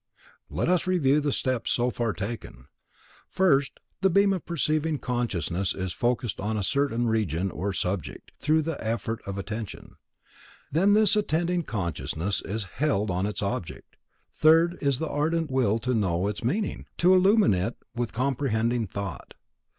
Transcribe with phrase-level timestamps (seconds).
[0.49, 2.65] Let us review the steps so far taken.
[3.27, 8.63] First, the beam of perceiving consciousness is focussed on a certain region or subject, through
[8.63, 9.97] the effort of attention.
[10.71, 13.95] Then this attending consciousness is held on its object.
[14.31, 18.87] Third, there is the ardent will to know its meaning, to illumine it with comprehending
[18.87, 19.35] thought.